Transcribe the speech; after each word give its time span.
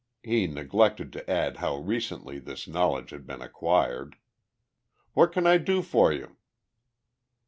(He 0.23 0.47
neglected 0.47 1.13
to 1.13 1.29
add 1.29 1.57
how 1.57 1.75
recently 1.75 2.39
this 2.39 2.67
knowledge 2.67 3.11
had 3.11 3.27
been 3.27 3.43
acquired.) 3.43 4.15
"What 5.13 5.31
can 5.31 5.45
I 5.45 5.59
do 5.59 5.83
for 5.83 6.11
you?" 6.11 6.37